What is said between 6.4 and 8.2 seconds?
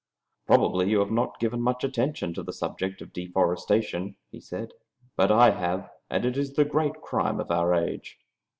the great crime of our age."